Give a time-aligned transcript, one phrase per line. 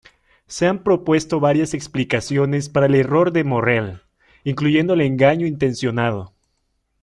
[0.47, 4.01] Se han propuesto varias explicaciones para el error de Morrell,
[4.43, 6.33] incluyendo el engaño intencionado.